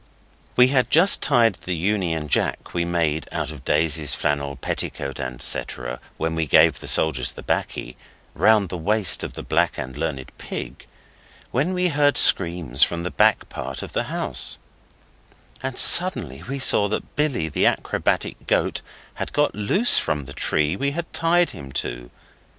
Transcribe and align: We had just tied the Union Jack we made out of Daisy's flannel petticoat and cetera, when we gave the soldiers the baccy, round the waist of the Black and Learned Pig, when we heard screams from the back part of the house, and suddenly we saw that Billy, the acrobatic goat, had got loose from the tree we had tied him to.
We 0.55 0.69
had 0.69 0.89
just 0.89 1.21
tied 1.21 1.53
the 1.63 1.75
Union 1.75 2.27
Jack 2.27 2.73
we 2.73 2.85
made 2.85 3.27
out 3.31 3.51
of 3.51 3.63
Daisy's 3.63 4.15
flannel 4.15 4.55
petticoat 4.55 5.19
and 5.19 5.39
cetera, 5.43 5.99
when 6.17 6.33
we 6.33 6.47
gave 6.47 6.79
the 6.79 6.87
soldiers 6.87 7.33
the 7.33 7.43
baccy, 7.43 7.97
round 8.33 8.69
the 8.69 8.79
waist 8.79 9.23
of 9.23 9.35
the 9.35 9.43
Black 9.43 9.77
and 9.77 9.95
Learned 9.95 10.31
Pig, 10.39 10.87
when 11.51 11.75
we 11.75 11.89
heard 11.89 12.17
screams 12.17 12.81
from 12.81 13.03
the 13.03 13.11
back 13.11 13.47
part 13.49 13.83
of 13.83 13.93
the 13.93 14.05
house, 14.05 14.57
and 15.61 15.77
suddenly 15.77 16.41
we 16.49 16.57
saw 16.57 16.87
that 16.89 17.15
Billy, 17.15 17.47
the 17.47 17.67
acrobatic 17.67 18.47
goat, 18.47 18.81
had 19.21 19.31
got 19.33 19.53
loose 19.53 19.99
from 19.99 20.25
the 20.25 20.33
tree 20.33 20.75
we 20.75 20.89
had 20.93 21.13
tied 21.13 21.51
him 21.51 21.71
to. 21.73 22.09